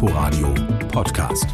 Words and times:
Inforadio 0.00 0.54
Podcast. 0.92 1.46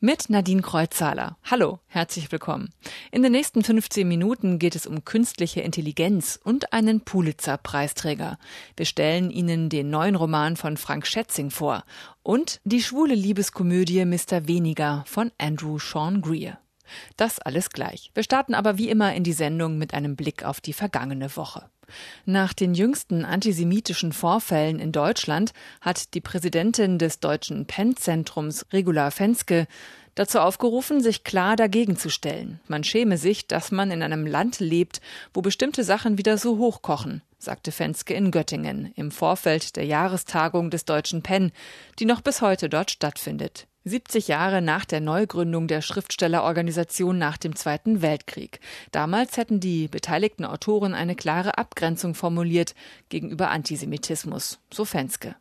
Mit 0.00 0.30
Nadine 0.30 0.62
Kreuzzahler. 0.62 1.36
Hallo, 1.44 1.80
herzlich 1.84 2.32
willkommen. 2.32 2.70
In 3.12 3.22
den 3.22 3.32
nächsten 3.32 3.62
15 3.62 4.08
Minuten 4.08 4.58
geht 4.58 4.74
es 4.74 4.86
um 4.86 5.04
künstliche 5.04 5.60
Intelligenz 5.60 6.40
und 6.42 6.72
einen 6.72 7.02
Pulitzer-Preisträger. 7.02 8.38
Wir 8.78 8.86
stellen 8.86 9.30
Ihnen 9.30 9.68
den 9.68 9.90
neuen 9.90 10.14
Roman 10.14 10.56
von 10.56 10.78
Frank 10.78 11.06
Schätzing 11.06 11.50
vor 11.50 11.84
und 12.22 12.62
die 12.64 12.82
schwule 12.82 13.14
Liebeskomödie 13.14 14.06
Mr. 14.06 14.48
Weniger 14.48 15.04
von 15.06 15.30
Andrew 15.36 15.78
Sean 15.78 16.22
Greer. 16.22 16.58
Das 17.18 17.40
alles 17.40 17.68
gleich. 17.68 18.10
Wir 18.14 18.22
starten 18.22 18.54
aber 18.54 18.78
wie 18.78 18.88
immer 18.88 19.14
in 19.14 19.24
die 19.24 19.34
Sendung 19.34 19.76
mit 19.76 19.92
einem 19.92 20.16
Blick 20.16 20.46
auf 20.46 20.62
die 20.62 20.72
vergangene 20.72 21.36
Woche. 21.36 21.68
Nach 22.24 22.52
den 22.52 22.74
jüngsten 22.74 23.24
antisemitischen 23.24 24.12
Vorfällen 24.12 24.78
in 24.78 24.92
Deutschland 24.92 25.52
hat 25.80 26.14
die 26.14 26.20
Präsidentin 26.20 26.98
des 26.98 27.20
Deutschen 27.20 27.66
Penn-Zentrums 27.66 28.66
Regula 28.72 29.10
Fenske 29.10 29.66
dazu 30.14 30.38
aufgerufen, 30.38 31.00
sich 31.00 31.24
klar 31.24 31.56
dagegen 31.56 31.96
zu 31.96 32.08
stellen. 32.08 32.60
Man 32.68 32.84
schäme 32.84 33.18
sich, 33.18 33.46
dass 33.46 33.72
man 33.72 33.90
in 33.90 34.02
einem 34.02 34.26
Land 34.26 34.60
lebt, 34.60 35.00
wo 35.32 35.42
bestimmte 35.42 35.84
Sachen 35.84 36.18
wieder 36.18 36.38
so 36.38 36.58
hochkochen, 36.58 37.22
sagte 37.38 37.72
Fenske 37.72 38.14
in 38.14 38.30
Göttingen 38.30 38.92
im 38.94 39.10
Vorfeld 39.10 39.76
der 39.76 39.84
Jahrestagung 39.84 40.70
des 40.70 40.84
Deutschen 40.84 41.22
Penn, 41.22 41.52
die 41.98 42.04
noch 42.04 42.20
bis 42.20 42.42
heute 42.42 42.68
dort 42.68 42.90
stattfindet. 42.90 43.66
70 43.84 44.28
Jahre 44.28 44.62
nach 44.62 44.86
der 44.86 45.00
Neugründung 45.00 45.68
der 45.68 45.82
Schriftstellerorganisation 45.82 47.18
nach 47.18 47.36
dem 47.36 47.54
Zweiten 47.54 48.00
Weltkrieg. 48.00 48.60
Damals 48.92 49.36
hätten 49.36 49.60
die 49.60 49.88
beteiligten 49.88 50.46
Autoren 50.46 50.94
eine 50.94 51.14
klare 51.14 51.58
Abgrenzung 51.58 52.14
formuliert 52.14 52.74
gegenüber 53.10 53.50
Antisemitismus, 53.50 54.58
so 54.72 54.84
Fenske. 54.86 55.36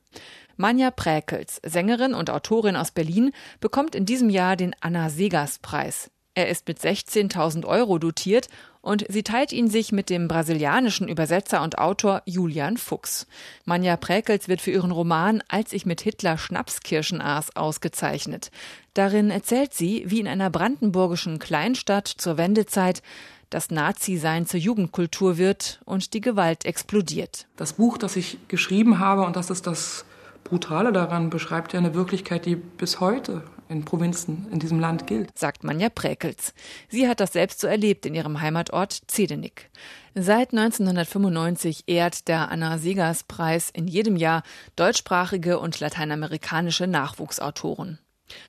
Manja 0.57 0.91
Präkels, 0.91 1.61
Sängerin 1.65 2.13
und 2.13 2.29
Autorin 2.29 2.75
aus 2.75 2.91
Berlin, 2.91 3.31
bekommt 3.59 3.95
in 3.95 4.05
diesem 4.05 4.29
Jahr 4.29 4.55
den 4.55 4.75
Anna 4.81 5.09
Segas 5.09 5.59
Preis. 5.59 6.11
Er 6.35 6.49
ist 6.49 6.67
mit 6.67 6.79
16.000 6.79 7.65
Euro 7.65 7.97
dotiert 7.97 8.49
und 8.83 9.05
sie 9.07 9.23
teilt 9.23 9.53
ihn 9.53 9.69
sich 9.69 9.93
mit 9.93 10.09
dem 10.09 10.27
brasilianischen 10.27 11.07
Übersetzer 11.07 11.63
und 11.63 11.79
Autor 11.79 12.21
Julian 12.25 12.75
Fuchs. 12.75 13.25
Manja 13.63 13.95
Präkels 13.95 14.49
wird 14.49 14.61
für 14.61 14.71
ihren 14.71 14.91
Roman 14.91 15.41
Als 15.47 15.71
ich 15.71 15.85
mit 15.85 16.01
Hitler 16.01 16.37
Schnapskirschen 16.37 17.21
aß 17.21 17.55
ausgezeichnet. 17.55 18.51
Darin 18.93 19.31
erzählt 19.31 19.73
sie, 19.73 20.03
wie 20.07 20.19
in 20.19 20.27
einer 20.27 20.49
brandenburgischen 20.49 21.39
Kleinstadt 21.39 22.07
zur 22.07 22.37
Wendezeit 22.37 23.01
das 23.49 23.71
Nazi-Sein 23.71 24.45
zur 24.47 24.59
Jugendkultur 24.59 25.37
wird 25.37 25.79
und 25.85 26.13
die 26.13 26.21
Gewalt 26.21 26.65
explodiert. 26.65 27.47
Das 27.55 27.73
Buch, 27.73 27.97
das 27.97 28.17
ich 28.17 28.37
geschrieben 28.49 28.99
habe, 28.99 29.25
und 29.25 29.37
das 29.37 29.49
ist 29.49 29.65
das 29.65 30.03
Brutale 30.43 30.91
daran, 30.91 31.29
beschreibt 31.29 31.71
ja 31.71 31.79
eine 31.79 31.93
Wirklichkeit, 31.93 32.45
die 32.45 32.57
bis 32.57 32.99
heute 32.99 33.43
in 33.69 33.85
Provinzen 33.85 34.47
in 34.51 34.59
diesem 34.59 34.79
Land 34.79 35.07
gilt. 35.07 35.37
Sagt 35.37 35.63
Manja 35.63 35.89
Präkels. 35.89 36.53
Sie 36.89 37.07
hat 37.07 37.19
das 37.19 37.33
selbst 37.33 37.59
so 37.59 37.67
erlebt 37.67 38.05
in 38.05 38.15
ihrem 38.15 38.41
Heimatort 38.41 39.01
Zedenick. 39.07 39.69
Seit 40.15 40.51
1995 40.51 41.83
ehrt 41.87 42.27
der 42.27 42.51
Anna 42.51 42.77
Segas 42.77 43.23
Preis 43.23 43.69
in 43.69 43.87
jedem 43.87 44.15
Jahr 44.15 44.43
deutschsprachige 44.75 45.59
und 45.59 45.79
lateinamerikanische 45.79 46.87
Nachwuchsautoren. 46.87 47.99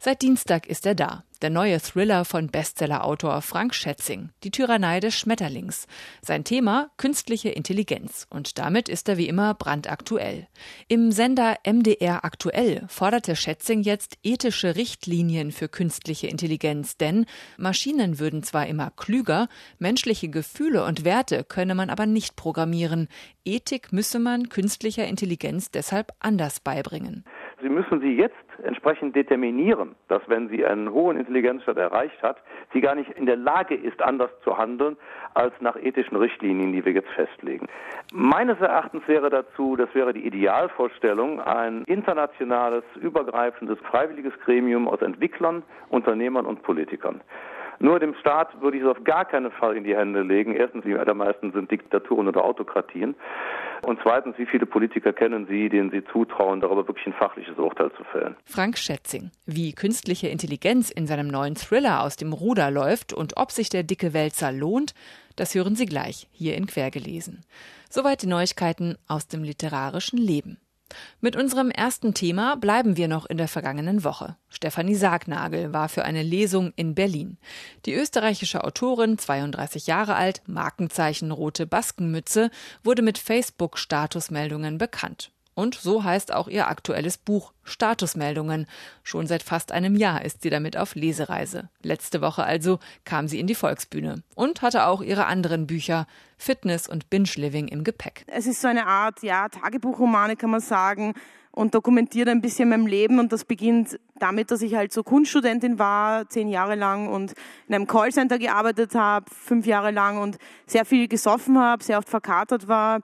Seit 0.01 0.23
Dienstag 0.23 0.67
ist 0.67 0.87
er 0.87 0.95
da. 0.95 1.25
Der 1.45 1.51
neue 1.51 1.79
Thriller 1.79 2.25
von 2.25 2.47
Bestsellerautor 2.49 3.43
Frank 3.43 3.75
Schätzing, 3.75 4.31
Die 4.45 4.51
Tyrannei 4.51 4.99
des 4.99 5.15
Schmetterlings. 5.15 5.87
Sein 6.23 6.43
Thema 6.43 6.89
künstliche 6.97 7.51
Intelligenz. 7.51 8.27
Und 8.31 8.59
damit 8.59 8.89
ist 8.89 9.11
er 9.11 9.19
wie 9.19 9.29
immer 9.29 9.53
brandaktuell. 9.53 10.49
Im 10.89 11.13
Sender 11.13 11.59
MDR 11.67 12.25
Aktuell 12.25 12.87
forderte 12.89 13.37
Schätzing 13.37 13.83
jetzt 13.83 14.17
ethische 14.23 14.75
Richtlinien 14.75 15.53
für 15.53 15.69
künstliche 15.69 16.29
Intelligenz, 16.29 16.97
denn 16.97 17.27
Maschinen 17.59 18.19
würden 18.19 18.43
zwar 18.43 18.67
immer 18.67 18.91
klüger, 18.91 19.49
menschliche 19.79 20.31
Gefühle 20.31 20.83
und 20.87 21.05
Werte 21.05 21.45
könne 21.45 21.75
man 21.75 21.91
aber 21.91 22.07
nicht 22.07 22.37
programmieren. 22.37 23.07
Ethik 23.45 23.93
müsse 23.93 24.19
man 24.19 24.49
künstlicher 24.49 25.07
Intelligenz 25.07 25.71
deshalb 25.71 26.15
anders 26.21 26.61
beibringen. 26.61 27.27
Sie 27.65 27.71
müssen 27.71 27.99
sie 28.03 28.15
jetzt 28.15 28.35
entsprechend 28.63 29.17
determinieren, 29.17 29.95
dass 30.09 30.21
wenn 30.27 30.51
sie 30.51 30.67
einen 30.67 30.93
hohen 30.93 31.17
Intelligenzwert 31.17 31.79
erreicht 31.79 32.23
hat, 32.23 32.37
sie 32.75 32.83
gar 32.83 32.95
nicht 32.95 33.11
in 33.13 33.25
der 33.25 33.37
Lage 33.37 33.75
ist, 33.75 34.03
anders 34.03 34.29
zu 34.43 34.59
handeln 34.59 34.99
als 35.33 35.55
nach 35.61 35.75
ethischen 35.75 36.19
Richtlinien, 36.19 36.75
die 36.75 36.85
wir 36.85 36.93
jetzt 36.93 37.09
festlegen. 37.13 37.67
Meines 38.13 38.61
Erachtens 38.61 39.09
wäre 39.09 39.31
dazu, 39.31 39.77
das 39.77 39.89
wäre 39.95 40.13
die 40.13 40.27
Idealvorstellung, 40.27 41.41
ein 41.41 41.85
internationales, 41.87 42.85
übergreifendes, 43.01 43.79
freiwilliges 43.79 44.35
Gremium 44.45 44.87
aus 44.87 45.01
Entwicklern, 45.01 45.63
Unternehmern 45.89 46.45
und 46.45 46.63
Politikern. 46.65 47.23
Nur 47.79 47.99
dem 47.99 48.15
Staat 48.15 48.61
würde 48.61 48.77
ich 48.77 48.83
es 48.83 48.89
auf 48.89 49.03
gar 49.05 49.25
keinen 49.25 49.51
Fall 49.51 49.77
in 49.77 49.85
die 49.85 49.97
Hände 49.97 50.23
legen. 50.23 50.55
Erstens, 50.55 50.85
die 50.85 50.95
allermeisten 50.95 51.53
sind 51.53 51.71
Diktaturen 51.71 52.29
oder 52.29 52.45
Autokratien. 52.45 53.15
Und 53.85 53.99
zweitens, 54.03 54.39
wie 54.39 54.47
viele 54.47 54.67
Politiker 54.67 55.13
kennen 55.13 55.47
Sie, 55.47 55.69
denen 55.69 55.91
Sie 55.91 56.03
zutrauen, 56.13 56.61
darüber 56.61 56.87
wirklich 56.87 57.07
ein 57.07 57.13
fachliches 57.13 57.57
Urteil 57.59 57.91
zu 57.93 58.05
fällen? 58.05 58.37
Frank 58.45 58.79
Schätzing. 58.79 59.31
Wie 59.47 59.75
künstliche 59.75 60.29
Intelligenz 60.29 60.91
in 60.91 61.07
seinem 61.07 61.29
neuen 61.29 61.55
Thriller 61.55 62.03
aus 62.03 62.17
dem 62.17 62.33
Ruder 62.33 62.71
läuft 62.71 63.13
und 63.13 63.37
ob 63.37 63.51
sich 63.51 63.69
der 63.69 63.83
dicke 63.83 64.15
Wälzer 64.15 64.53
lohnt, 64.53 64.95
das 65.37 65.55
hören 65.55 65.75
Sie 65.75 65.87
gleich 65.87 66.29
hier 66.33 66.57
in 66.57 66.67
Quergelesen. 66.67 67.45
Soweit 67.91 68.23
die 68.23 68.29
Neuigkeiten 68.29 68.97
aus 69.07 69.29
dem 69.29 69.43
literarischen 69.43 70.19
Leben. 70.19 70.59
Mit 71.21 71.37
unserem 71.37 71.71
ersten 71.71 72.15
Thema 72.15 72.57
bleiben 72.57 72.97
wir 72.97 73.09
noch 73.09 73.27
in 73.27 73.37
der 73.37 73.49
vergangenen 73.49 74.05
Woche. 74.05 74.37
Stefanie 74.49 74.95
Sargnagel 74.95 75.73
war 75.73 75.89
für 75.89 76.05
eine 76.05 76.23
Lesung 76.23 76.73
in 76.77 76.95
Berlin. 76.95 77.39
Die 77.87 77.95
österreichische 77.95 78.63
Autorin, 78.65 79.19
32 79.19 79.87
Jahre 79.87 80.15
alt, 80.15 80.43
Markenzeichen 80.47 81.31
rote 81.31 81.67
Baskenmütze, 81.67 82.51
wurde 82.83 83.03
mit 83.03 83.19
Facebook-Statusmeldungen 83.19 84.79
bekannt. 84.79 85.34
Und 85.55 85.75
so 85.75 86.03
heißt 86.05 86.33
auch 86.33 86.49
ihr 86.49 86.69
aktuelles 86.69 87.17
Buch 87.17 87.53
Statusmeldungen. 87.63 88.67
Schon 89.03 89.27
seit 89.27 89.43
fast 89.43 89.73
einem 89.73 89.95
Jahr 89.97 90.25
ist 90.25 90.43
sie 90.43 90.51
damit 90.51 90.77
auf 90.77 90.95
Lesereise. 90.95 91.69
Letzte 91.83 92.21
Woche 92.21 92.45
also 92.45 92.79
kam 93.05 93.29
sie 93.29 93.39
in 93.39 93.47
die 93.47 93.55
Volksbühne 93.55 94.23
und 94.35 94.63
hatte 94.63 94.87
auch 94.87 95.01
ihre 95.01 95.27
anderen 95.27 95.67
Bücher 95.67 96.07
Fitness 96.37 96.89
und 96.89 97.09
Binge 97.09 97.31
Living 97.37 97.69
im 97.69 97.85
Gepäck. 97.85 98.25
Es 98.27 98.47
ist 98.47 98.61
so 98.61 98.69
eine 98.69 98.87
Art, 98.87 99.23
ja, 99.23 99.49
Tagebuchromane 99.49 100.37
kann 100.37 100.51
man 100.51 100.61
sagen 100.61 101.15
und 101.53 101.75
dokumentiert 101.75 102.29
ein 102.29 102.41
bisschen 102.41 102.69
mein 102.69 102.87
Leben 102.87 103.21
und 103.21 103.33
das 103.33 103.45
beginnt 103.45 104.01
damit, 104.19 104.51
dass 104.51 104.61
ich 104.61 104.75
halt 104.75 104.93
so 104.93 105.05
Kunststudentin 105.05 105.79
war, 105.79 106.29
zehn 106.29 106.49
Jahre 106.49 106.75
lang 106.75 107.09
und 107.09 107.35
in 107.69 107.77
einem 107.77 107.87
Callcenter 107.87 108.39
gearbeitet 108.39 108.97
habe, 108.97 109.27
fünf 109.33 109.65
Jahre 109.65 109.93
lang 109.93 110.19
und 110.19 110.39
sehr 110.67 110.85
viel 110.85 111.07
gesoffen 111.07 111.59
habe, 111.59 111.85
sehr 111.85 111.99
oft 111.99 112.09
verkatert 112.09 112.67
war 112.67 113.01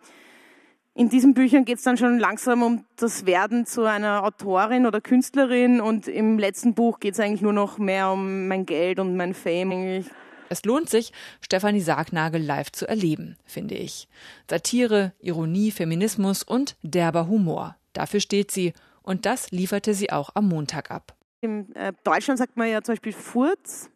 in 0.94 1.08
diesen 1.08 1.34
Büchern 1.34 1.64
geht 1.64 1.78
es 1.78 1.84
dann 1.84 1.96
schon 1.96 2.18
langsam 2.18 2.62
um 2.62 2.84
das 2.96 3.24
Werden 3.24 3.64
zu 3.64 3.84
einer 3.84 4.24
Autorin 4.24 4.86
oder 4.86 5.00
Künstlerin 5.00 5.80
und 5.80 6.08
im 6.08 6.38
letzten 6.38 6.74
Buch 6.74 7.00
geht 7.00 7.14
es 7.14 7.20
eigentlich 7.20 7.42
nur 7.42 7.52
noch 7.52 7.78
mehr 7.78 8.10
um 8.10 8.48
mein 8.48 8.66
Geld 8.66 8.98
und 8.98 9.16
mein 9.16 9.34
Fame 9.34 9.72
eigentlich. 9.72 10.06
Es 10.48 10.64
lohnt 10.64 10.90
sich, 10.90 11.12
Stefanie 11.40 11.80
Sargnagel 11.80 12.42
live 12.42 12.72
zu 12.72 12.88
erleben, 12.88 13.36
finde 13.44 13.76
ich. 13.76 14.08
Satire, 14.48 15.12
Ironie, 15.20 15.70
Feminismus 15.70 16.42
und 16.42 16.76
derber 16.82 17.28
Humor. 17.28 17.76
Dafür 17.92 18.18
steht 18.18 18.50
sie 18.50 18.72
und 19.02 19.26
das 19.26 19.52
lieferte 19.52 19.94
sie 19.94 20.10
auch 20.10 20.30
am 20.34 20.48
Montag 20.48 20.90
ab. 20.90 21.14
In 21.40 21.74
äh, 21.76 21.92
Deutschland 22.02 22.38
sagt 22.38 22.56
man 22.56 22.68
ja 22.68 22.82
zum 22.82 22.94
Beispiel 22.94 23.12
Furz 23.12 23.90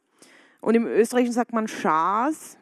und 0.60 0.76
im 0.76 0.86
Österreichischen 0.86 1.34
sagt 1.34 1.52
man 1.52 1.66
Schaas. 1.66 2.56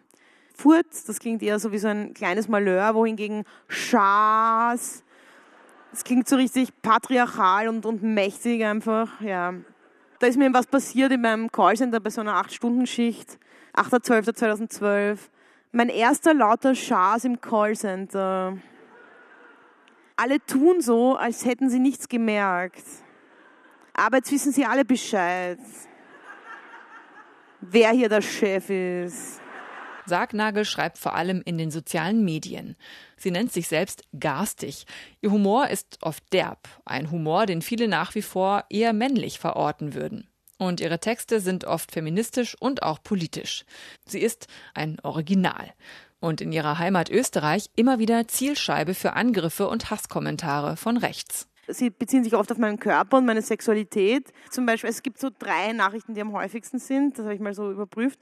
Furz, 0.54 1.04
das 1.04 1.18
klingt 1.18 1.42
eher 1.42 1.58
so 1.58 1.72
wie 1.72 1.78
so 1.78 1.88
ein 1.88 2.14
kleines 2.14 2.48
Malheur, 2.48 2.94
wohingegen 2.94 3.44
Schaas, 3.68 5.02
das 5.92 6.04
klingt 6.04 6.26
so 6.26 6.36
richtig 6.36 6.70
patriarchal 6.80 7.68
und, 7.68 7.84
und 7.84 8.02
mächtig 8.02 8.64
einfach, 8.64 9.20
ja. 9.20 9.52
Da 10.18 10.26
ist 10.26 10.38
mir 10.38 10.52
was 10.54 10.66
passiert 10.66 11.12
in 11.12 11.20
meinem 11.20 11.52
Callcenter 11.52 12.00
bei 12.00 12.08
so 12.08 12.22
einer 12.22 12.40
8-Stunden-Schicht, 12.40 13.38
8.12.2012. 13.76 15.18
Mein 15.72 15.90
erster 15.90 16.32
lauter 16.32 16.74
Schaas 16.74 17.24
im 17.24 17.40
Callcenter. 17.40 18.56
Alle 20.16 20.44
tun 20.46 20.80
so, 20.80 21.16
als 21.16 21.44
hätten 21.44 21.68
sie 21.68 21.78
nichts 21.78 22.08
gemerkt. 22.08 22.84
Aber 23.92 24.18
jetzt 24.18 24.32
wissen 24.32 24.52
sie 24.52 24.64
alle 24.64 24.86
Bescheid, 24.86 25.58
wer 27.60 27.90
hier 27.90 28.08
der 28.08 28.22
Chef 28.22 28.70
ist. 28.70 29.41
Sargnagel 30.06 30.64
schreibt 30.64 30.98
vor 30.98 31.14
allem 31.14 31.42
in 31.44 31.58
den 31.58 31.70
sozialen 31.70 32.24
Medien. 32.24 32.76
Sie 33.16 33.30
nennt 33.30 33.52
sich 33.52 33.68
selbst 33.68 34.04
garstig. 34.18 34.86
Ihr 35.20 35.30
Humor 35.30 35.68
ist 35.68 35.98
oft 36.02 36.24
derb, 36.32 36.68
ein 36.84 37.10
Humor, 37.10 37.46
den 37.46 37.62
viele 37.62 37.88
nach 37.88 38.14
wie 38.14 38.22
vor 38.22 38.64
eher 38.70 38.92
männlich 38.92 39.38
verorten 39.38 39.94
würden. 39.94 40.28
Und 40.58 40.80
ihre 40.80 41.00
Texte 41.00 41.40
sind 41.40 41.64
oft 41.64 41.90
feministisch 41.90 42.56
und 42.60 42.82
auch 42.82 43.02
politisch. 43.02 43.64
Sie 44.06 44.20
ist 44.20 44.46
ein 44.74 44.98
Original. 45.02 45.72
und 46.22 46.40
in 46.40 46.52
ihrer 46.52 46.78
Heimat 46.78 47.10
Österreich 47.10 47.68
immer 47.74 47.98
wieder 47.98 48.28
Zielscheibe 48.28 48.94
für 48.94 49.14
Angriffe 49.14 49.68
und 49.68 49.90
Hasskommentare 49.90 50.76
von 50.76 50.96
rechts. 50.96 51.48
Sie 51.68 51.90
beziehen 51.90 52.24
sich 52.24 52.34
oft 52.34 52.50
auf 52.50 52.58
meinen 52.58 52.78
Körper 52.78 53.18
und 53.18 53.26
meine 53.26 53.42
Sexualität. 53.42 54.32
Zum 54.50 54.64
Beispiel, 54.64 54.90
es 54.90 55.02
gibt 55.02 55.18
so 55.18 55.30
drei 55.36 55.72
Nachrichten, 55.72 56.14
die 56.14 56.20
am 56.20 56.32
häufigsten 56.32 56.78
sind. 56.78 57.18
Das 57.18 57.24
habe 57.24 57.34
ich 57.34 57.40
mal 57.40 57.54
so 57.54 57.70
überprüft. 57.70 58.20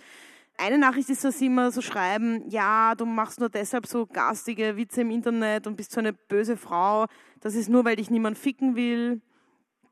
Eine 0.62 0.76
Nachricht 0.76 1.08
ist, 1.08 1.24
dass 1.24 1.38
sie 1.38 1.46
immer 1.46 1.70
so 1.70 1.80
schreiben, 1.80 2.44
ja, 2.50 2.94
du 2.94 3.06
machst 3.06 3.40
nur 3.40 3.48
deshalb 3.48 3.86
so 3.86 4.04
garstige 4.04 4.76
Witze 4.76 5.00
im 5.00 5.10
Internet 5.10 5.66
und 5.66 5.74
bist 5.74 5.90
so 5.90 6.00
eine 6.00 6.12
böse 6.12 6.58
Frau. 6.58 7.06
Das 7.40 7.54
ist 7.54 7.70
nur, 7.70 7.86
weil 7.86 7.96
dich 7.96 8.10
niemand 8.10 8.36
ficken 8.36 8.76
will. 8.76 9.22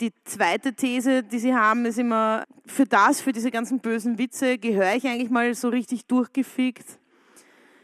Die 0.03 0.13
zweite 0.25 0.75
These, 0.75 1.23
die 1.23 1.39
sie 1.39 1.55
haben, 1.55 1.87
ist 1.87 1.99
immer, 1.99 2.45
für 2.67 2.85
das, 2.85 3.23
für 3.23 3.33
diese 3.33 3.51
ganzen 3.51 3.81
bösen 3.81 4.19
Witze, 4.19 4.59
gehöre 4.59 4.95
ich 4.95 5.07
eigentlich 5.07 5.31
mal 5.31 5.55
so 5.55 5.71
richtig 5.71 6.05
durchgefickt. 6.05 6.99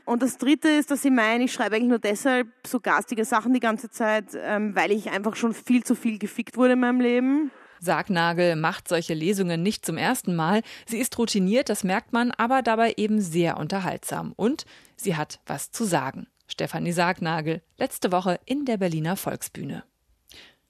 Und 0.04 0.22
das 0.22 0.36
Dritte 0.36 0.68
ist, 0.68 0.90
dass 0.90 1.00
sie 1.00 1.10
meinen, 1.10 1.40
ich 1.40 1.54
schreibe 1.54 1.76
eigentlich 1.76 1.88
nur 1.88 1.98
deshalb 1.98 2.48
so 2.66 2.80
garstige 2.80 3.24
Sachen 3.24 3.54
die 3.54 3.60
ganze 3.60 3.88
Zeit, 3.88 4.26
ähm, 4.34 4.76
weil 4.76 4.92
ich 4.92 5.10
einfach 5.10 5.36
schon 5.36 5.54
viel 5.54 5.84
zu 5.84 5.94
viel 5.94 6.18
gefickt 6.18 6.58
wurde 6.58 6.74
in 6.74 6.80
meinem 6.80 7.00
Leben. 7.00 7.50
Sargnagel 7.80 8.56
macht 8.56 8.88
solche 8.88 9.14
Lesungen 9.14 9.62
nicht 9.62 9.84
zum 9.84 9.96
ersten 9.96 10.34
Mal. 10.34 10.62
Sie 10.86 10.98
ist 10.98 11.18
routiniert, 11.18 11.68
das 11.68 11.84
merkt 11.84 12.12
man, 12.12 12.30
aber 12.30 12.62
dabei 12.62 12.94
eben 12.96 13.20
sehr 13.20 13.56
unterhaltsam. 13.56 14.32
Und 14.36 14.64
sie 14.96 15.16
hat 15.16 15.40
was 15.46 15.70
zu 15.70 15.84
sagen. 15.84 16.26
Stefanie 16.46 16.92
Sargnagel, 16.92 17.62
letzte 17.78 18.12
Woche 18.12 18.38
in 18.44 18.64
der 18.64 18.76
Berliner 18.76 19.16
Volksbühne. 19.16 19.84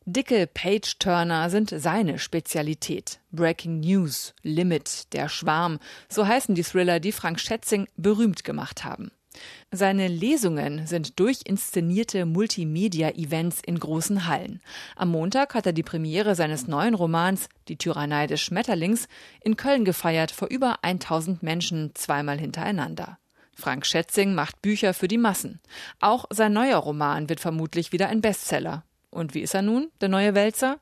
Dicke 0.06 0.47
Page-Turner 0.47 1.49
sind 1.49 1.75
seine 1.75 2.19
Spezialität. 2.19 3.21
Breaking 3.33 3.81
News, 3.81 4.35
Limit, 4.43 5.12
Der 5.15 5.31
Schwarm, 5.31 5.79
so 6.11 6.27
heißen 6.27 6.55
die 6.55 6.62
Thriller, 6.62 7.00
die 7.00 7.12
Frank 7.12 7.41
Schätzing 7.41 7.89
berühmt 7.97 8.45
gemacht 8.45 8.85
haben. 8.85 9.12
Seine 9.71 10.09
Lesungen 10.09 10.87
sind 10.87 11.19
durchinszenierte 11.19 12.27
Multimedia-Events 12.27 13.61
in 13.65 13.79
großen 13.79 14.27
Hallen. 14.27 14.61
Am 14.97 15.11
Montag 15.11 15.55
hat 15.55 15.67
er 15.67 15.73
die 15.73 15.83
Premiere 15.83 16.35
seines 16.35 16.67
neuen 16.67 16.95
Romans 16.95 17.49
Die 17.69 17.77
Tyrannei 17.77 18.27
des 18.27 18.41
Schmetterlings 18.41 19.09
in 19.41 19.57
Köln 19.57 19.85
gefeiert 19.85 20.31
vor 20.31 20.49
über 20.49 20.79
1000 20.83 21.43
Menschen 21.43 21.95
zweimal 21.95 22.39
hintereinander. 22.39 23.19
Frank 23.57 23.87
Schätzing 23.87 24.35
macht 24.35 24.63
Bücher 24.63 24.95
für 24.95 25.09
die 25.09 25.19
Massen. 25.19 25.61
Auch 26.01 26.27
sein 26.31 26.53
neuer 26.53 26.79
Roman 26.79 27.29
wird 27.29 27.41
vermutlich 27.41 27.93
wieder 27.93 28.09
ein 28.09 28.21
Bestseller. 28.21 28.85
Und 29.11 29.35
wie 29.35 29.41
ist 29.41 29.55
er 29.55 29.63
nun, 29.63 29.91
der 30.01 30.09
neue 30.09 30.35
Wälzer? 30.35 30.79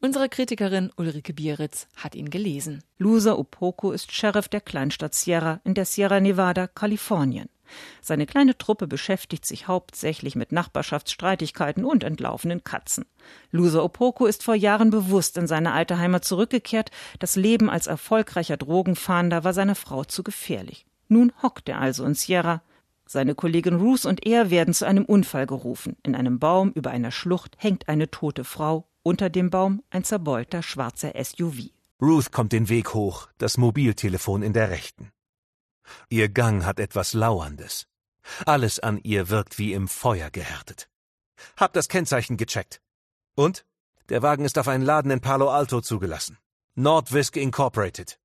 Unsere 0.00 0.28
Kritikerin 0.28 0.90
Ulrike 0.96 1.32
Bieritz 1.32 1.86
hat 1.96 2.16
ihn 2.16 2.30
gelesen. 2.30 2.82
Loser 2.98 3.38
Opoko 3.38 3.92
ist 3.92 4.10
Sheriff 4.10 4.48
der 4.48 4.60
Kleinstadt 4.60 5.14
Sierra 5.14 5.60
in 5.62 5.74
der 5.74 5.84
Sierra 5.84 6.18
Nevada, 6.18 6.66
Kalifornien. 6.66 7.48
Seine 8.00 8.26
kleine 8.26 8.56
Truppe 8.58 8.86
beschäftigt 8.86 9.46
sich 9.46 9.68
hauptsächlich 9.68 10.36
mit 10.36 10.52
Nachbarschaftsstreitigkeiten 10.52 11.84
und 11.84 12.04
entlaufenen 12.04 12.64
Katzen. 12.64 13.06
Loser 13.50 13.84
Opoko 13.84 14.26
ist 14.26 14.42
vor 14.42 14.54
Jahren 14.54 14.90
bewusst 14.90 15.36
in 15.36 15.46
seine 15.46 15.72
alte 15.72 15.98
Heimat 15.98 16.24
zurückgekehrt. 16.24 16.90
Das 17.18 17.36
Leben 17.36 17.70
als 17.70 17.86
erfolgreicher 17.86 18.56
Drogenfahnder 18.56 19.44
war 19.44 19.52
seiner 19.52 19.74
Frau 19.74 20.04
zu 20.04 20.22
gefährlich. 20.22 20.86
Nun 21.08 21.32
hockt 21.42 21.68
er 21.68 21.80
also 21.80 22.04
in 22.04 22.14
Sierra. 22.14 22.62
Seine 23.06 23.34
Kollegin 23.34 23.74
Ruth 23.74 24.06
und 24.06 24.26
er 24.26 24.50
werden 24.50 24.72
zu 24.72 24.86
einem 24.86 25.04
Unfall 25.04 25.46
gerufen. 25.46 25.96
In 26.02 26.14
einem 26.14 26.38
Baum 26.38 26.72
über 26.72 26.90
einer 26.90 27.10
Schlucht 27.10 27.56
hängt 27.58 27.88
eine 27.88 28.10
tote 28.10 28.44
Frau, 28.44 28.86
unter 29.02 29.28
dem 29.28 29.50
Baum 29.50 29.82
ein 29.90 30.04
zerbeulter 30.04 30.62
schwarzer 30.62 31.12
SUV. 31.22 31.70
Ruth 32.00 32.32
kommt 32.32 32.52
den 32.52 32.68
Weg 32.68 32.94
hoch, 32.94 33.28
das 33.38 33.58
Mobiltelefon 33.58 34.42
in 34.42 34.54
der 34.54 34.70
rechten. 34.70 35.12
Ihr 36.08 36.28
Gang 36.28 36.64
hat 36.64 36.80
etwas 36.80 37.12
Lauerndes. 37.12 37.86
Alles 38.46 38.78
an 38.78 38.98
ihr 39.02 39.28
wirkt 39.30 39.58
wie 39.58 39.72
im 39.72 39.88
Feuer 39.88 40.30
gehärtet. 40.30 40.88
Hab 41.56 41.72
das 41.72 41.88
Kennzeichen 41.88 42.36
gecheckt. 42.36 42.80
Und? 43.34 43.66
Der 44.08 44.22
Wagen 44.22 44.44
ist 44.44 44.58
auf 44.58 44.68
einen 44.68 44.84
Laden 44.84 45.10
in 45.10 45.20
Palo 45.20 45.50
Alto 45.50 45.80
zugelassen. 45.80 46.38
Nordwisk 46.74 47.36
Incorporated. 47.36 48.18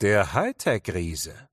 Der 0.00 0.32
Hightech-Riese. 0.32 1.48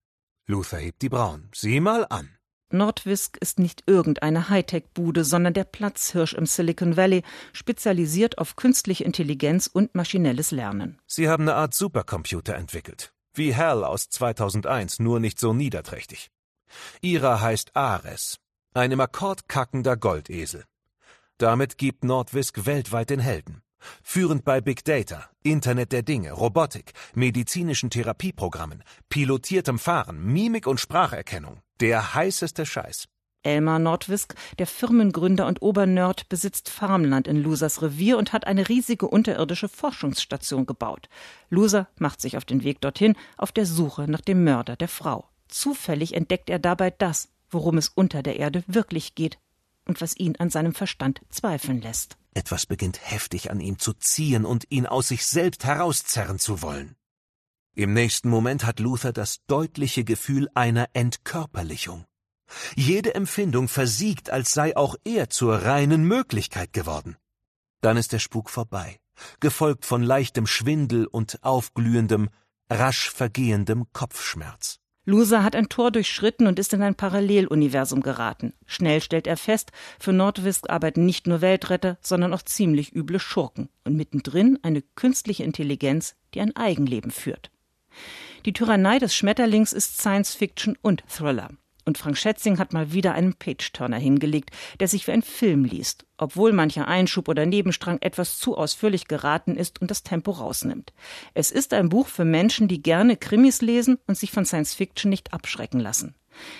Luther 0.45 0.77
hebt 0.77 1.01
die 1.01 1.09
Brauen. 1.09 1.49
Sieh 1.53 1.79
mal 1.79 2.05
an. 2.09 2.37
Nordwisk 2.71 3.37
ist 3.37 3.57
nicht 3.57 3.83
irgendeine 3.87 4.49
Hightech-Bude, 4.49 5.23
sondern 5.23 5.53
der 5.53 5.63
Platzhirsch 5.63 6.33
im 6.33 6.45
Silicon 6.45 6.97
Valley, 6.97 7.23
spezialisiert 7.53 8.37
auf 8.37 8.55
künstliche 8.55 9.03
Intelligenz 9.03 9.67
und 9.67 9.95
maschinelles 9.95 10.51
Lernen. 10.51 10.99
Sie 11.07 11.29
haben 11.29 11.43
eine 11.43 11.55
Art 11.55 11.73
Supercomputer 11.73 12.55
entwickelt. 12.55 13.14
Wie 13.37 13.53
Hell 13.53 13.83
aus 13.83 14.09
2001, 14.09 14.99
nur 14.99 15.19
nicht 15.19 15.39
so 15.39 15.53
niederträchtig. 15.53 16.29
Ihrer 17.01 17.41
heißt 17.41 17.75
Ares, 17.75 18.37
ein 18.73 18.91
im 18.91 19.01
Akkord 19.01 19.47
kackender 19.47 19.97
Goldesel. 19.97 20.65
Damit 21.37 21.77
gibt 21.77 22.03
Nordwisk 22.03 22.65
weltweit 22.65 23.09
den 23.09 23.19
Helden. 23.19 23.61
Führend 24.01 24.45
bei 24.45 24.61
Big 24.61 24.83
Data, 24.85 25.29
Internet 25.43 25.91
der 25.91 26.01
Dinge, 26.01 26.31
Robotik, 26.31 26.93
medizinischen 27.13 27.89
Therapieprogrammen, 27.89 28.83
pilotiertem 29.09 29.79
Fahren, 29.79 30.23
Mimik 30.23 30.65
und 30.65 30.79
Spracherkennung. 30.79 31.61
Der 31.81 32.15
heißeste 32.15 32.65
Scheiß. 32.65 33.05
Elmar 33.45 33.79
Nordwisk, 33.79 34.35
der 34.59 34.67
Firmengründer 34.67 35.47
und 35.47 35.61
Obernerd, 35.61 36.27
besitzt 36.29 36.69
Farmland 36.69 37.27
in 37.27 37.41
Lusers 37.41 37.81
Revier 37.81 38.17
und 38.17 38.33
hat 38.33 38.47
eine 38.47 38.67
riesige 38.67 39.07
unterirdische 39.07 39.69
Forschungsstation 39.69 40.65
gebaut. 40.65 41.09
Loser 41.49 41.87
macht 41.97 42.21
sich 42.21 42.37
auf 42.37 42.45
den 42.45 42.63
Weg 42.63 42.81
dorthin 42.81 43.15
auf 43.37 43.51
der 43.51 43.65
Suche 43.65 44.09
nach 44.09 44.21
dem 44.21 44.43
Mörder 44.43 44.75
der 44.75 44.87
Frau. 44.87 45.29
Zufällig 45.47 46.13
entdeckt 46.13 46.49
er 46.49 46.59
dabei 46.59 46.89
das, 46.91 47.29
worum 47.49 47.77
es 47.77 47.89
unter 47.89 48.23
der 48.23 48.37
Erde 48.37 48.63
wirklich 48.67 49.15
geht 49.15 49.37
und 49.85 50.01
was 50.01 50.17
ihn 50.17 50.35
an 50.37 50.49
seinem 50.49 50.73
Verstand 50.73 51.21
zweifeln 51.29 51.81
lässt. 51.81 52.17
Etwas 52.33 52.65
beginnt 52.65 52.99
heftig 53.01 53.51
an 53.51 53.59
ihm 53.59 53.79
zu 53.79 53.93
ziehen 53.93 54.43
und 54.43 54.65
ihn 54.69 54.85
aus 54.85 55.07
sich 55.07 55.25
selbst 55.25 55.63
herauszerren 55.63 56.39
zu 56.39 56.61
wollen. 56.61 56.95
Im 57.75 57.93
nächsten 57.93 58.29
Moment 58.29 58.65
hat 58.65 58.79
Luther 58.79 59.13
das 59.13 59.45
deutliche 59.47 60.03
Gefühl 60.03 60.49
einer 60.53 60.89
Entkörperlichung. 60.93 62.05
Jede 62.75 63.15
Empfindung 63.15 63.67
versiegt, 63.67 64.29
als 64.29 64.51
sei 64.51 64.75
auch 64.75 64.95
er 65.03 65.29
zur 65.29 65.63
reinen 65.63 66.03
Möglichkeit 66.03 66.73
geworden. 66.73 67.17
Dann 67.81 67.97
ist 67.97 68.13
der 68.13 68.19
Spuk 68.19 68.49
vorbei, 68.49 68.99
gefolgt 69.39 69.85
von 69.85 70.03
leichtem 70.03 70.47
Schwindel 70.47 71.05
und 71.05 71.43
aufglühendem, 71.43 72.29
rasch 72.69 73.09
vergehendem 73.11 73.85
Kopfschmerz. 73.93 74.79
Loser 75.07 75.43
hat 75.43 75.55
ein 75.55 75.69
Tor 75.69 75.91
durchschritten 75.91 76.47
und 76.47 76.57
ist 76.57 76.73
in 76.73 76.81
ein 76.81 76.95
Paralleluniversum 76.95 78.01
geraten. 78.01 78.53
Schnell 78.65 79.01
stellt 79.01 79.27
er 79.27 79.37
fest, 79.37 79.71
für 79.99 80.13
Nordwisk 80.13 80.67
arbeiten 80.67 81.05
nicht 81.05 81.27
nur 81.27 81.41
Weltretter, 81.41 81.99
sondern 82.01 82.33
auch 82.33 82.41
ziemlich 82.41 82.95
üble 82.95 83.19
Schurken. 83.19 83.69
Und 83.83 83.95
mittendrin 83.95 84.57
eine 84.63 84.81
künstliche 84.81 85.43
Intelligenz, 85.43 86.15
die 86.33 86.41
ein 86.41 86.55
Eigenleben 86.55 87.11
führt. 87.11 87.51
Die 88.45 88.53
Tyrannei 88.53 88.97
des 88.97 89.15
Schmetterlings 89.15 89.73
ist 89.73 89.99
Science 89.99 90.33
Fiction 90.33 90.75
und 90.81 91.03
Thriller. 91.07 91.51
Und 91.85 91.99
Frank 91.99 92.17
Schätzing 92.17 92.57
hat 92.57 92.73
mal 92.73 92.91
wieder 92.93 93.13
einen 93.13 93.35
Page-Turner 93.35 93.97
hingelegt, 93.97 94.49
der 94.79 94.87
sich 94.87 95.05
wie 95.05 95.11
ein 95.11 95.21
Film 95.21 95.65
liest, 95.65 96.05
obwohl 96.17 96.51
mancher 96.51 96.87
Einschub 96.87 97.29
oder 97.29 97.45
Nebenstrang 97.45 97.99
etwas 98.01 98.39
zu 98.39 98.57
ausführlich 98.57 99.07
geraten 99.07 99.55
ist 99.55 99.81
und 99.81 99.91
das 99.91 100.01
Tempo 100.01 100.31
rausnimmt. 100.31 100.93
Es 101.35 101.51
ist 101.51 101.73
ein 101.73 101.89
Buch 101.89 102.07
für 102.07 102.25
Menschen, 102.25 102.67
die 102.67 102.81
gerne 102.81 103.17
Krimis 103.17 103.61
lesen 103.61 103.99
und 104.07 104.17
sich 104.17 104.31
von 104.31 104.45
Science 104.45 104.73
Fiction 104.73 105.09
nicht 105.09 105.31
abschrecken 105.31 105.79
lassen. 105.79 106.15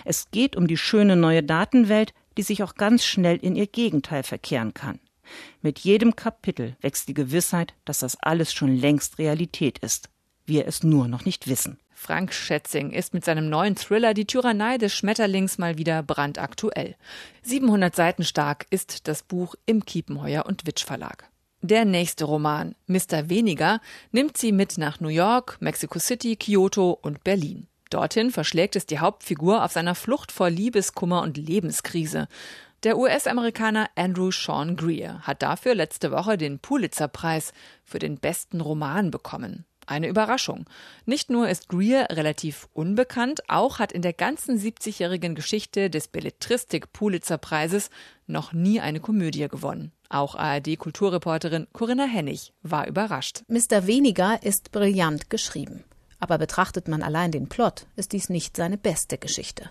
Es 0.05 0.29
geht 0.29 0.55
um 0.55 0.67
die 0.67 0.77
schöne 0.77 1.15
neue 1.15 1.41
Datenwelt, 1.41 2.13
die 2.38 2.44
sich 2.44 2.62
auch 2.62 2.75
ganz 2.75 3.03
schnell 3.03 3.38
in 3.38 3.55
ihr 3.55 3.67
Gegenteil 3.67 4.24
verkehren 4.24 4.74
kann. 4.74 5.00
Mit 5.62 5.79
jedem 5.79 6.15
Kapitel 6.15 6.77
wächst 6.82 7.08
die 7.08 7.15
Gewissheit, 7.15 7.74
dass 7.84 8.00
das 8.00 8.15
alles 8.22 8.53
schon 8.53 8.75
längst 8.75 9.17
Realität 9.17 9.79
ist. 9.79 10.10
Wir 10.46 10.67
es 10.67 10.84
nur 10.84 11.08
noch 11.08 11.25
nicht 11.25 11.48
wissen. 11.48 11.79
Frank 11.97 12.33
Schätzing 12.33 12.91
ist 12.91 13.13
mit 13.13 13.23
seinem 13.23 13.49
neuen 13.49 13.77
Thriller 13.77 14.13
Die 14.13 14.25
Tyrannei 14.25 14.77
des 14.77 14.93
Schmetterlings 14.93 15.57
mal 15.57 15.77
wieder 15.77 16.03
brandaktuell. 16.03 16.95
700 17.43 17.95
Seiten 17.95 18.23
stark 18.25 18.67
ist 18.69 19.07
das 19.07 19.23
Buch 19.23 19.55
im 19.65 19.85
Kiepenheuer 19.85 20.45
und 20.45 20.67
Witsch 20.67 20.83
Verlag. 20.83 21.29
Der 21.61 21.85
nächste 21.85 22.25
Roman, 22.25 22.75
Mr. 22.85 23.29
Weniger, 23.29 23.79
nimmt 24.11 24.37
sie 24.37 24.51
mit 24.51 24.77
nach 24.77 24.99
New 24.99 25.07
York, 25.07 25.57
Mexico 25.61 25.97
City, 25.97 26.35
Kyoto 26.35 26.91
und 26.91 27.23
Berlin. 27.23 27.67
Dorthin 27.89 28.29
verschlägt 28.29 28.75
es 28.75 28.85
die 28.85 28.99
Hauptfigur 28.99 29.63
auf 29.63 29.71
seiner 29.71 29.95
Flucht 29.95 30.33
vor 30.33 30.49
Liebeskummer 30.49 31.21
und 31.21 31.37
Lebenskrise. 31.37 32.27
Der 32.83 32.97
US-Amerikaner 32.97 33.89
Andrew 33.95 34.31
Sean 34.31 34.75
Greer 34.75 35.21
hat 35.21 35.41
dafür 35.41 35.73
letzte 35.73 36.11
Woche 36.11 36.37
den 36.37 36.59
Pulitzer-Preis 36.59 37.53
für 37.83 37.99
den 37.99 38.19
besten 38.19 38.59
Roman 38.59 39.11
bekommen. 39.11 39.65
Eine 39.86 40.08
Überraschung. 40.08 40.65
Nicht 41.06 41.30
nur 41.30 41.48
ist 41.48 41.70
Greer 41.70 42.08
relativ 42.12 42.68
unbekannt, 42.74 43.42
auch 43.48 43.80
hat 43.80 43.92
in 43.92 44.01
der 44.01 44.13
ganzen 44.13 44.60
70-jährigen 44.60 45.36
Geschichte 45.36 45.89
des 45.89 46.08
Belletristik-Pulitzer-Preises 46.08 47.89
noch 48.27 48.54
nie 48.54 48.80
eine 48.80 49.00
Komödie 49.00 49.48
gewonnen. 49.48 49.92
Auch 50.10 50.36
ARD-Kulturreporterin 50.36 51.68
Corinna 51.74 52.06
Hennig 52.06 52.54
war 52.63 52.88
überrascht. 52.88 53.44
Mr. 53.48 53.88
Weniger 53.88 54.42
ist 54.44 54.72
brillant 54.72 55.30
geschrieben. 55.30 55.84
Aber 56.20 56.38
betrachtet 56.38 56.88
man 56.88 57.04
allein 57.04 57.32
den 57.32 57.50
Plot, 57.50 57.88
ist 57.96 58.13
dies 58.13 58.30
nicht 58.30 58.56
seine 58.56 58.77
beste 58.77 59.18
Geschichte. 59.18 59.70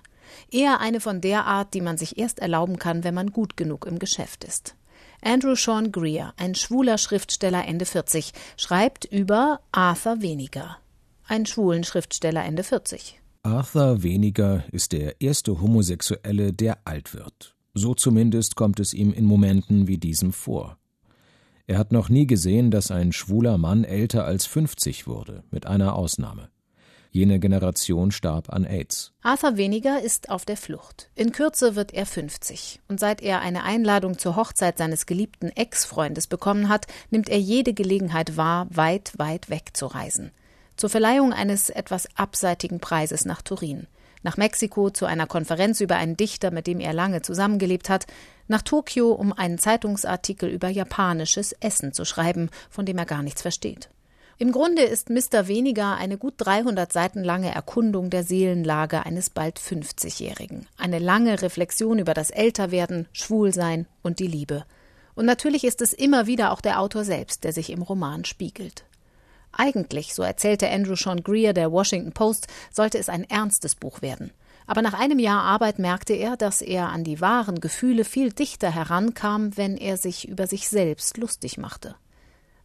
Eher 0.51 0.81
eine 0.81 1.01
von 1.01 1.21
der 1.21 1.45
Art, 1.45 1.75
die 1.75 1.81
man 1.81 1.97
sich 1.97 2.19
erst 2.19 2.39
erlauben 2.39 2.79
kann, 2.79 3.05
wenn 3.05 3.15
man 3.15 3.31
gut 3.33 3.57
genug 3.57 3.87
im 3.87 3.99
Geschäft 3.99 4.45
ist. 4.45 4.77
Andrew 5.25 5.55
Sean 5.57 5.91
Greer, 5.91 6.35
ein 6.37 6.55
schwuler 6.55 6.99
Schriftsteller 6.99 7.67
Ende 7.67 7.87
40, 7.87 8.33
schreibt 8.59 9.07
über 9.07 9.61
Arthur 9.73 10.21
Weniger, 10.21 10.77
einen 11.27 11.47
schwulen 11.47 11.83
Schriftsteller 11.83 12.45
Ende 12.45 12.63
40. 12.63 13.21
Arthur 13.43 14.03
Weniger 14.03 14.65
ist 14.71 14.93
der 14.93 15.23
erste 15.23 15.63
Homosexuelle, 15.63 16.53
der 16.53 16.79
alt 16.85 17.15
wird. 17.15 17.57
So 17.73 17.95
zumindest 17.95 18.55
kommt 18.55 18.79
es 18.81 18.93
ihm 18.93 19.15
in 19.15 19.25
Momenten 19.25 19.89
wie 19.89 19.97
diesem 19.97 20.33
vor. 20.33 20.77
Er 21.67 21.79
hat 21.79 21.91
noch 21.91 22.11
nie 22.11 22.27
gesehen, 22.27 22.71
dass 22.71 22.91
ein 22.91 23.13
schwuler 23.13 23.57
Mann 23.57 23.85
älter 23.85 24.27
als 24.27 24.45
50 24.45 25.07
wurde, 25.07 25.43
mit 25.51 25.67
einer 25.67 25.95
Ausnahme. 25.95 26.51
Jene 27.15 27.39
Generation 27.39 28.11
starb 28.11 28.53
an 28.53 28.65
AIDS. 28.65 29.13
Arthur 29.23 29.57
Weniger 29.57 30.03
ist 30.03 30.31
auf 30.31 30.45
der 30.45 30.57
Flucht. 30.57 31.11
In 31.15 31.31
Kürze 31.31 31.77
wird 31.77 31.95
er 31.95 32.07
50. 32.07 32.81
Und 32.89 32.99
seit 32.99 33.23
er 33.23 33.41
eine 33.41 33.63
Einladung 33.63 34.19
zur 34.19 34.35
Hochzeit 34.35 34.79
seines 34.79 35.07
geliebten 35.07 35.51
Ex-Freundes 35.51 36.27
bekommen 36.27 36.69
hat, 36.69 36.89
nimmt 37.11 37.29
er 37.29 37.39
jede 37.39 37.73
Gelegenheit 37.73 38.37
wahr, 38.37 38.67
weit, 38.71 39.13
weit 39.17 39.49
weg 39.49 39.77
zu 39.77 39.87
reisen. 39.87 40.33
Zur 40.77 40.91
Verleihung 40.91 41.33
eines 41.33 41.71
etwas 41.71 42.09
abseitigen 42.17 42.81
Preises 42.81 43.25
nach 43.25 43.43
Turin. 43.43 43.87
Nach 44.25 44.37
Mexiko 44.37 44.91
zu 44.91 45.07
einer 45.07 45.29
Konferenz 45.29 45.81
über 45.81 45.95
einen 45.95 46.17
Dichter, 46.17 46.51
mit 46.51 46.67
dem 46.67 46.81
er 46.81 46.95
lange 46.95 47.23
zusammengelebt 47.23 47.91
hat. 47.91 48.07
Nach 48.49 48.63
Tokio, 48.63 49.13
um 49.13 49.33
einen 49.33 49.59
Zeitungsartikel 49.59 50.49
über 50.49 50.69
japanisches 50.69 51.53
Essen 51.61 51.93
zu 51.93 52.05
schreiben, 52.05 52.51
von 52.71 52.85
dem 52.85 52.99
er 52.99 53.07
gar 53.07 53.23
nichts 53.23 53.43
versteht. 53.43 53.89
Im 54.37 54.51
Grunde 54.51 54.83
ist 54.83 55.11
Mr. 55.11 55.47
Weniger 55.47 55.95
eine 55.95 56.19
gut 56.19 56.35
300 56.39 56.93
Seiten 56.93 57.23
lange 57.23 57.55
Erkundung 57.55 58.11
der 58.11 58.25
Seelenlage 58.25 59.07
eines 59.07 59.31
bald 59.31 59.61
50-Jährigen. 59.61 60.67
Eine 60.77 60.99
lange 60.99 61.41
Reflexion 61.41 62.01
über 62.01 62.15
das 62.15 62.31
Älterwerden, 62.31 63.07
Schwulsein 63.13 63.87
und 64.03 64.19
die 64.19 64.27
Liebe. 64.27 64.65
Und 65.15 65.27
natürlich 65.27 65.63
ist 65.63 65.81
es 65.83 65.93
immer 65.93 66.27
wieder 66.27 66.51
auch 66.51 66.61
der 66.61 66.81
Autor 66.81 67.05
selbst, 67.05 67.45
der 67.45 67.53
sich 67.53 67.71
im 67.71 67.83
Roman 67.83 68.25
spiegelt. 68.25 68.85
Eigentlich, 69.53 70.15
so 70.15 70.25
erzählte 70.25 70.69
Andrew 70.69 70.97
Sean 70.97 71.23
Greer 71.23 71.53
der 71.53 71.71
Washington 71.71 72.11
Post, 72.11 72.49
sollte 72.73 72.99
es 72.99 73.09
ein 73.09 73.23
ernstes 73.23 73.77
Buch 73.77 74.03
werden. 74.03 74.33
Aber 74.67 74.83
nach 74.83 74.95
einem 74.95 75.21
Jahr 75.21 75.43
Arbeit 75.43 75.79
merkte 75.79 76.15
er, 76.15 76.37
dass 76.37 76.61
er 76.61 76.89
an 76.89 77.05
die 77.05 77.21
wahren 77.21 77.61
Gefühle 77.61 78.05
viel 78.05 78.33
dichter 78.33 78.75
herankam, 78.75 79.57
wenn 79.57 79.77
er 79.77 79.97
sich 79.97 80.27
über 80.27 80.49
sich 80.49 80.69
selbst 80.69 81.19
lustig 81.19 81.57
machte. 81.57 81.95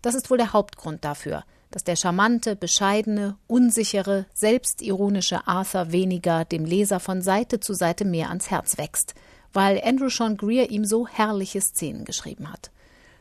Das 0.01 0.15
ist 0.15 0.31
wohl 0.31 0.37
der 0.37 0.53
Hauptgrund 0.53 1.03
dafür, 1.05 1.43
dass 1.71 1.83
der 1.83 1.95
charmante, 1.95 2.55
bescheidene, 2.55 3.37
unsichere, 3.47 4.25
selbstironische 4.33 5.47
Arthur 5.47 5.91
weniger 5.91 6.45
dem 6.45 6.65
Leser 6.65 6.99
von 6.99 7.21
Seite 7.21 7.59
zu 7.59 7.73
Seite 7.73 8.05
mehr 8.05 8.29
ans 8.29 8.49
Herz 8.49 8.77
wächst, 8.77 9.15
weil 9.53 9.81
Andrew 9.83 10.09
Sean 10.09 10.37
Greer 10.37 10.69
ihm 10.71 10.85
so 10.85 11.07
herrliche 11.07 11.61
Szenen 11.61 12.05
geschrieben 12.05 12.51
hat. 12.51 12.71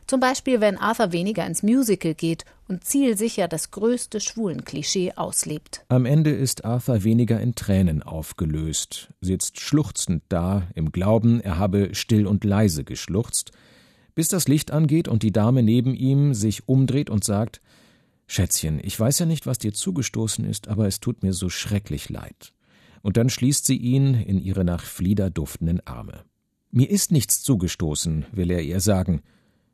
Zum 0.09 0.19
Beispiel, 0.19 0.59
wenn 0.59 0.79
Arthur 0.79 1.11
weniger 1.11 1.45
ins 1.45 1.61
Musical 1.61 2.15
geht 2.15 2.43
und 2.67 2.83
zielsicher 2.83 3.47
das 3.47 3.69
größte 3.69 4.19
Schwulenklischee 4.19 5.13
auslebt. 5.15 5.85
Am 5.87 6.07
Ende 6.07 6.31
ist 6.31 6.65
Arthur 6.65 7.03
weniger 7.03 7.39
in 7.39 7.53
Tränen 7.53 8.01
aufgelöst, 8.01 9.09
sitzt 9.21 9.59
schluchzend 9.59 10.23
da, 10.27 10.63
im 10.73 10.91
Glauben, 10.91 11.41
er 11.41 11.59
habe 11.59 11.93
still 11.93 12.25
und 12.25 12.43
leise 12.43 12.83
geschluchzt, 12.83 13.51
bis 14.15 14.29
das 14.29 14.47
Licht 14.47 14.71
angeht 14.71 15.07
und 15.07 15.21
die 15.21 15.31
Dame 15.31 15.61
neben 15.61 15.93
ihm 15.93 16.33
sich 16.33 16.67
umdreht 16.67 17.11
und 17.11 17.23
sagt 17.23 17.61
Schätzchen, 18.31 18.79
ich 18.83 18.97
weiß 18.99 19.17
ja 19.17 19.25
nicht, 19.25 19.47
was 19.47 19.57
dir 19.57 19.73
zugestoßen 19.73 20.45
ist, 20.45 20.67
aber 20.67 20.85
es 20.85 20.99
tut 20.99 21.23
mir 21.23 21.33
so 21.33 21.49
schrecklich 21.49 22.09
leid. 22.09 22.53
Und 23.01 23.17
dann 23.17 23.27
schließt 23.27 23.65
sie 23.65 23.77
ihn 23.77 24.13
in 24.13 24.39
ihre 24.39 24.63
nach 24.63 24.83
Flieder 24.83 25.31
duftenden 25.31 25.81
Arme. 25.87 26.25
Mir 26.69 26.91
ist 26.91 27.11
nichts 27.11 27.41
zugestoßen, 27.41 28.27
will 28.31 28.51
er 28.51 28.61
ihr 28.61 28.81
sagen. 28.81 29.23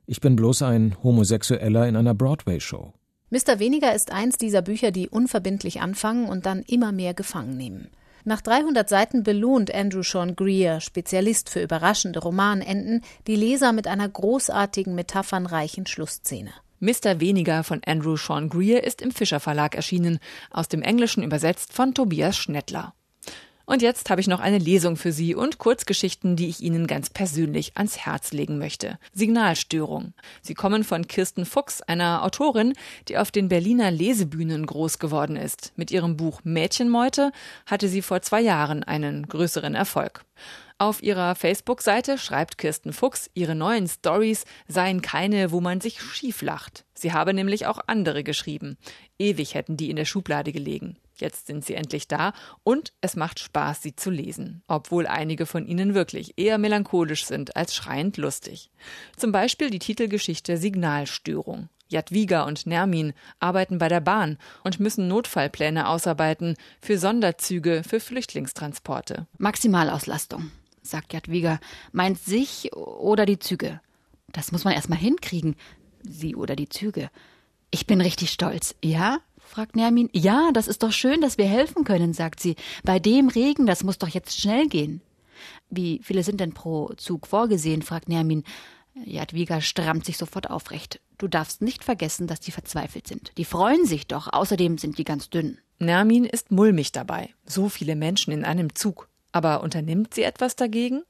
Ich 0.06 0.22
bin 0.22 0.38
bloß 0.38 0.62
ein 0.62 0.96
Homosexueller 1.04 1.86
in 1.86 1.98
einer 1.98 2.14
Broadway-Show. 2.14 2.94
Mr. 3.30 3.60
Weniger 3.60 3.94
ist 3.94 4.12
eins 4.12 4.38
dieser 4.38 4.62
Bücher, 4.62 4.92
die 4.92 5.10
unverbindlich 5.10 5.82
anfangen 5.82 6.30
und 6.30 6.46
dann 6.46 6.62
immer 6.62 6.94
mehr 6.94 7.14
gefangen 7.14 7.58
nehmen. 7.58 7.90
Nach 8.24 8.40
300 8.40 8.88
Seiten 8.88 9.24
belohnt 9.24 9.76
Andrew 9.76 10.02
Sean 10.02 10.38
Greer, 10.38 10.80
Spezialist 10.80 11.50
für 11.50 11.62
überraschende 11.62 12.20
Romanenden, 12.20 13.02
die 13.28 13.36
Leser 13.36 13.74
mit 13.74 13.88
einer 13.88 14.08
großartigen, 14.08 14.96
metaphernreichen 14.96 15.88
Schlussszene. 15.88 16.52
Mr. 16.80 17.20
Weniger 17.20 17.64
von 17.64 17.82
Andrew 17.86 18.18
Sean 18.18 18.50
Greer 18.50 18.84
ist 18.84 19.02
im 19.02 19.12
Fischer 19.12 19.40
Verlag 19.40 19.76
erschienen, 19.76 20.20
aus 20.52 20.68
dem 20.68 20.82
Englischen 20.82 21.24
übersetzt 21.24 21.74
von 21.74 21.94
Tobias 21.94 22.38
Schnettler. 22.38 22.94
Und 23.66 23.82
jetzt 23.82 24.10
habe 24.10 24.22
ich 24.22 24.28
noch 24.28 24.40
eine 24.40 24.60
Lesung 24.60 24.96
für 24.96 25.12
Sie 25.12 25.34
und 25.34 25.58
Kurzgeschichten, 25.58 26.36
die 26.36 26.48
ich 26.48 26.62
Ihnen 26.62 26.86
ganz 26.86 27.10
persönlich 27.10 27.76
ans 27.76 27.98
Herz 27.98 28.32
legen 28.32 28.60
möchte. 28.60 29.00
Signalstörung. 29.12 30.14
Sie 30.42 30.54
kommen 30.54 30.84
von 30.84 31.08
Kirsten 31.08 31.46
Fuchs, 31.46 31.82
einer 31.82 32.24
Autorin, 32.24 32.74
die 33.08 33.18
auf 33.18 33.32
den 33.32 33.50
Berliner 33.50 33.90
Lesebühnen 33.90 34.68
groß 34.68 35.00
geworden 35.00 35.36
ist. 35.36 35.74
Mit 35.76 35.90
ihrem 35.90 36.16
Buch 36.16 36.42
Mädchenmeute 36.44 37.32
hatte 37.66 37.88
sie 37.88 38.04
vor 38.04 38.22
zwei 38.22 38.42
Jahren 38.42 38.84
einen 38.84 39.28
größeren 39.28 39.74
Erfolg. 39.74 40.26
Auf 40.78 41.02
ihrer 41.02 41.36
Facebook-Seite 41.36 42.18
schreibt 42.18 42.58
Kirsten 42.58 42.92
Fuchs, 42.92 43.30
ihre 43.34 43.56
neuen 43.56 43.88
Stories 43.88 44.44
seien 44.68 45.02
keine, 45.02 45.52
wo 45.54 45.62
man 45.62 45.80
sich 45.80 46.02
schief 46.02 46.42
lacht. 46.42 46.84
Sie 46.94 47.14
habe 47.14 47.34
nämlich 47.34 47.66
auch 47.66 47.80
andere 47.88 48.26
geschrieben. 48.26 48.78
Ewig 49.18 49.54
hätten 49.54 49.78
die 49.78 49.90
in 49.90 49.96
der 49.96 50.04
Schublade 50.04 50.52
gelegen. 50.52 50.98
Jetzt 51.16 51.48
sind 51.48 51.64
sie 51.64 51.76
endlich 51.76 52.10
da 52.10 52.34
und 52.64 52.92
es 53.00 53.16
macht 53.16 53.40
Spaß, 53.40 53.84
sie 53.84 53.96
zu 53.96 54.10
lesen, 54.10 54.64
obwohl 54.68 55.08
einige 55.08 55.46
von 55.46 55.66
ihnen 55.66 55.94
wirklich 55.94 56.34
eher 56.36 56.58
melancholisch 56.58 57.26
sind 57.26 57.56
als 57.56 57.74
schreiend 57.74 58.18
lustig. 58.18 58.70
Zum 59.16 59.32
Beispiel 59.32 59.70
die 59.70 59.80
Titelgeschichte 59.80 60.58
Signalstörung. 60.58 61.70
Jadwiga 61.88 62.44
und 62.44 62.66
Nermin 62.66 63.14
arbeiten 63.40 63.78
bei 63.78 63.88
der 63.88 64.02
Bahn 64.02 64.38
und 64.66 64.82
müssen 64.82 65.08
Notfallpläne 65.08 65.88
ausarbeiten 65.88 66.58
für 66.82 66.98
Sonderzüge 66.98 67.84
für 67.88 68.02
Flüchtlingstransporte. 68.02 69.28
Maximalauslastung 69.38 70.52
sagt 70.86 71.14
Jadwiga, 71.14 71.60
meint 71.92 72.20
sich 72.20 72.74
oder 72.74 73.26
die 73.26 73.40
Züge. 73.40 73.82
Das 74.32 74.52
muss 74.52 74.64
man 74.64 74.74
erstmal 74.74 75.00
hinkriegen. 75.00 75.56
Sie 76.04 76.36
oder 76.36 76.56
die 76.56 76.70
Züge. 76.70 77.10
Ich 77.72 77.88
bin 77.88 78.02
richtig 78.02 78.32
stolz. 78.32 78.76
Ja? 78.84 79.20
fragt 79.38 79.76
Nermin. 79.76 80.10
Ja, 80.12 80.52
das 80.54 80.68
ist 80.68 80.84
doch 80.84 80.92
schön, 80.92 81.22
dass 81.22 81.38
wir 81.38 81.46
helfen 81.46 81.84
können, 81.84 82.14
sagt 82.14 82.40
sie. 82.40 82.56
Bei 82.84 83.00
dem 83.00 83.30
Regen, 83.30 83.66
das 83.66 83.84
muss 83.84 83.98
doch 83.98 84.08
jetzt 84.08 84.40
schnell 84.40 84.68
gehen. 84.68 85.02
Wie 85.70 86.00
viele 86.04 86.24
sind 86.24 86.40
denn 86.40 86.54
pro 86.54 86.94
Zug 86.96 87.28
vorgesehen? 87.28 87.82
fragt 87.82 88.10
Nermin. 88.10 88.44
Jadwiga 89.04 89.62
strammt 89.62 90.06
sich 90.06 90.18
sofort 90.18 90.50
aufrecht. 90.50 91.02
Du 91.18 91.28
darfst 91.28 91.62
nicht 91.62 91.84
vergessen, 91.84 92.28
dass 92.28 92.40
die 92.40 92.52
verzweifelt 92.52 93.08
sind. 93.08 93.32
Die 93.38 93.46
freuen 93.46 93.86
sich 93.86 94.08
doch. 94.08 94.32
Außerdem 94.32 94.78
sind 94.78 94.98
die 94.98 95.04
ganz 95.04 95.30
dünn. 95.30 95.58
Nermin 95.80 96.26
ist 96.26 96.52
mulmig 96.52 96.92
dabei. 96.92 97.34
So 97.46 97.68
viele 97.68 97.96
Menschen 97.96 98.32
in 98.32 98.46
einem 98.46 98.74
Zug. 98.76 99.10
Aber 99.36 99.64
unternimmt 99.64 100.14
sie 100.14 100.24
etwas 100.24 100.56
dagegen? 100.56 101.04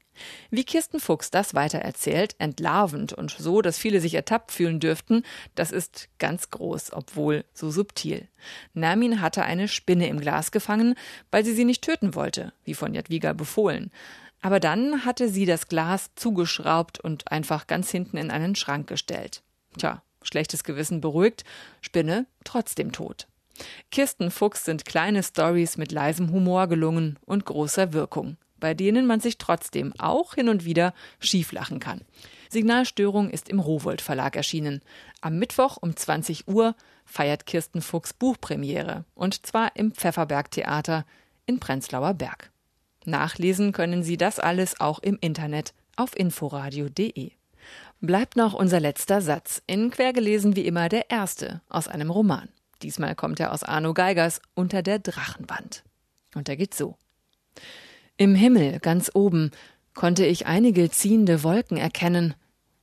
Wie 0.50 0.64
Kirsten 0.64 0.98
Fuchs 0.98 1.30
das 1.30 1.54
weitererzählt, 1.54 2.34
entlarvend 2.40 3.12
und 3.12 3.30
so, 3.30 3.62
dass 3.62 3.78
viele 3.78 4.00
sich 4.00 4.14
ertappt 4.14 4.50
fühlen 4.50 4.80
dürften, 4.80 5.22
das 5.54 5.70
ist 5.70 6.08
ganz 6.18 6.50
groß, 6.50 6.92
obwohl 6.92 7.44
so 7.54 7.70
subtil. 7.70 8.26
Nermin 8.74 9.20
hatte 9.20 9.44
eine 9.44 9.68
Spinne 9.68 10.08
im 10.08 10.18
Glas 10.18 10.50
gefangen, 10.50 10.96
weil 11.30 11.44
sie 11.44 11.54
sie 11.54 11.64
nicht 11.64 11.84
töten 11.84 12.16
wollte, 12.16 12.52
wie 12.64 12.74
von 12.74 12.94
Jadwiga 12.94 13.32
befohlen. 13.32 13.92
Aber 14.42 14.58
dann 14.58 15.04
hatte 15.04 15.28
sie 15.28 15.46
das 15.46 15.68
Glas 15.68 16.10
zugeschraubt 16.16 16.98
und 16.98 17.30
einfach 17.30 17.68
ganz 17.68 17.92
hinten 17.92 18.16
in 18.16 18.32
einen 18.32 18.56
Schrank 18.56 18.88
gestellt. 18.88 19.44
Tja, 19.78 20.02
schlechtes 20.22 20.64
Gewissen 20.64 21.00
beruhigt, 21.00 21.44
Spinne 21.80 22.26
trotzdem 22.42 22.90
tot. 22.90 23.28
Kirsten 23.90 24.30
Fuchs 24.30 24.64
sind 24.64 24.84
kleine 24.84 25.22
Stories 25.22 25.76
mit 25.76 25.92
leisem 25.92 26.30
Humor 26.30 26.66
gelungen 26.66 27.18
und 27.24 27.44
großer 27.44 27.92
Wirkung, 27.92 28.36
bei 28.58 28.74
denen 28.74 29.06
man 29.06 29.20
sich 29.20 29.38
trotzdem 29.38 29.92
auch 29.98 30.34
hin 30.34 30.48
und 30.48 30.64
wieder 30.64 30.94
schieflachen 31.20 31.80
kann. 31.80 32.02
Signalstörung 32.48 33.30
ist 33.30 33.48
im 33.48 33.60
Rowold 33.60 34.00
Verlag 34.00 34.36
erschienen. 34.36 34.80
Am 35.20 35.38
Mittwoch 35.38 35.78
um 35.80 35.96
20 35.96 36.48
Uhr 36.48 36.74
feiert 37.04 37.46
Kirsten 37.46 37.82
Fuchs 37.82 38.12
Buchpremiere 38.12 39.04
und 39.14 39.46
zwar 39.46 39.74
im 39.76 39.92
Pfefferberg 39.92 40.50
Theater 40.50 41.04
in 41.46 41.60
Prenzlauer 41.60 42.14
Berg. 42.14 42.50
Nachlesen 43.04 43.72
können 43.72 44.02
Sie 44.02 44.16
das 44.16 44.40
alles 44.40 44.80
auch 44.80 44.98
im 44.98 45.16
Internet 45.20 45.74
auf 45.96 46.16
inforadio.de. 46.16 47.30
Bleibt 48.00 48.36
noch 48.36 48.52
unser 48.52 48.80
letzter 48.80 49.20
Satz. 49.22 49.62
In 49.66 49.90
Quergelesen 49.90 50.56
wie 50.56 50.66
immer 50.66 50.88
der 50.88 51.10
erste 51.10 51.62
aus 51.68 51.88
einem 51.88 52.10
Roman. 52.10 52.48
Diesmal 52.82 53.14
kommt 53.14 53.40
er 53.40 53.52
aus 53.52 53.62
Arno 53.62 53.94
Geigers 53.94 54.40
Unter 54.54 54.82
der 54.82 54.98
Drachenwand. 54.98 55.84
Und 56.34 56.48
er 56.48 56.56
geht 56.56 56.74
so. 56.74 56.96
Im 58.16 58.34
Himmel, 58.34 58.80
ganz 58.80 59.10
oben, 59.14 59.50
konnte 59.94 60.24
ich 60.24 60.46
einige 60.46 60.90
ziehende 60.90 61.42
Wolken 61.42 61.76
erkennen, 61.76 62.34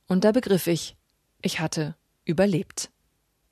und 0.06 0.24
da 0.24 0.32
begriff 0.32 0.66
ich, 0.66 0.96
ich 1.40 1.60
hatte 1.60 1.94
überlebt. 2.24 2.90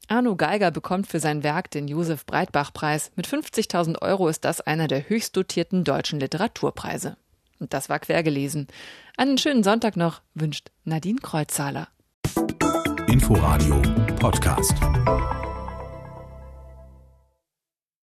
Arno 0.08 0.37
Geiger 0.37 0.70
bekommt 0.70 1.06
für 1.06 1.20
sein 1.20 1.42
Werk 1.42 1.70
den 1.70 1.88
Josef 1.88 2.26
Breitbach 2.26 2.72
Preis. 2.72 3.11
Mit 3.16 3.26
50.000 3.26 4.02
Euro 4.02 4.28
ist 4.28 4.44
das 4.44 4.61
einer 4.61 4.88
der 4.88 5.08
höchst 5.08 5.37
dotierten 5.37 5.84
deutschen 5.84 6.20
Literaturpreise. 6.20 7.16
Und 7.61 7.72
das 7.72 7.88
war 7.88 8.00
quergelesen. 8.00 8.66
Einen 9.16 9.38
schönen 9.38 9.62
Sonntag 9.62 9.96
noch 9.96 10.20
wünscht 10.34 10.70
Nadine 10.84 11.20
Kreuzzahler. 11.20 11.88
Inforadio 13.06 13.80
Podcast. 14.16 14.75